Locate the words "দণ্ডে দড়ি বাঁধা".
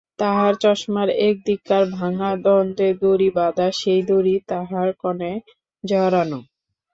2.45-3.67